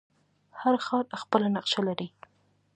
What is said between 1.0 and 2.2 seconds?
خپله نقشه لري.